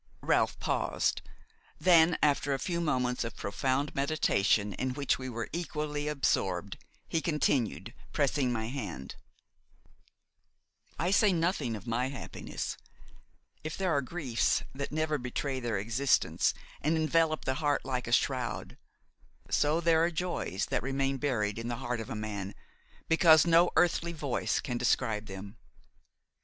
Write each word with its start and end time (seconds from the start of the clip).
Ralph 0.23 0.57
paused; 0.59 1.21
then, 1.77 2.17
after 2.23 2.55
a 2.55 2.59
few 2.59 2.81
moments 2.81 3.23
of 3.23 3.35
profound 3.35 3.93
meditation 3.93 4.73
in 4.73 4.95
which 4.95 5.19
we 5.19 5.29
were 5.29 5.47
equally 5.53 6.07
absorbed, 6.07 6.79
he 7.07 7.21
continued, 7.21 7.93
pressing 8.11 8.51
my 8.51 8.65
hand: 8.67 9.13
"I 10.97 11.11
say 11.11 11.31
nothing 11.31 11.75
of 11.75 11.85
my 11.85 12.09
happiness; 12.09 12.77
if 13.63 13.77
there 13.77 13.91
are 13.95 14.01
griefs 14.01 14.63
that 14.73 14.91
never 14.91 15.19
betray 15.19 15.59
their 15.59 15.77
existence 15.77 16.55
and 16.81 16.97
envelop 16.97 17.45
the 17.45 17.53
heart 17.61 17.85
like 17.85 18.07
a 18.07 18.11
shroud, 18.11 18.79
so 19.51 19.79
there 19.79 20.03
are 20.03 20.09
joys 20.09 20.65
that 20.71 20.81
remain 20.81 21.17
buried 21.17 21.59
in 21.59 21.67
the 21.67 21.75
heart 21.77 21.99
of 21.99 22.09
a 22.09 22.15
man 22.15 22.55
because 23.07 23.45
no 23.45 23.69
earthly 23.75 24.13
voice 24.13 24.61
can 24.61 24.79
describe 24.79 25.27
them. 25.27 25.57